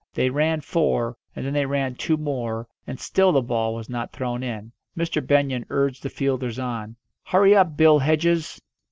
[0.15, 4.11] They ran four, and then they ran two more, and still the ball was not
[4.11, 4.71] thrown in.
[4.97, 5.23] Mr.
[5.23, 6.95] Benyon urged the fielders on.
[7.25, 8.59] "Hurry up, Bill Hedges!"